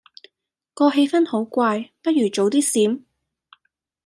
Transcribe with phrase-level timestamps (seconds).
[0.73, 3.03] 個氣氛好怪，不如早啲閃